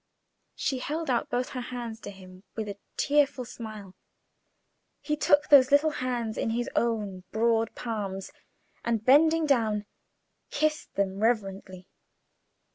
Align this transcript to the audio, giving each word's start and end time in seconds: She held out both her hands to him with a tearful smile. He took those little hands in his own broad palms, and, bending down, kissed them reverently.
She 0.55 0.79
held 0.79 1.11
out 1.11 1.29
both 1.29 1.49
her 1.49 1.61
hands 1.61 1.99
to 1.99 2.09
him 2.09 2.41
with 2.55 2.67
a 2.67 2.79
tearful 2.97 3.45
smile. 3.45 3.93
He 4.99 5.15
took 5.15 5.47
those 5.49 5.69
little 5.69 5.91
hands 5.91 6.39
in 6.39 6.49
his 6.49 6.67
own 6.75 7.23
broad 7.31 7.75
palms, 7.75 8.31
and, 8.83 9.05
bending 9.05 9.45
down, 9.45 9.85
kissed 10.49 10.91
them 10.95 11.19
reverently. 11.19 11.87